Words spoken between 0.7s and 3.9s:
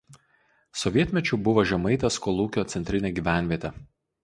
Sovietmečiu buvo Žemaitės kolūkio centrinė gyvenvietė.